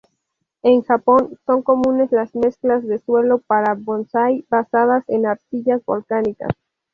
[0.63, 6.49] En Japón, son comunes las mezclas de suelo para bonsái basadas en arcillas volcánicas.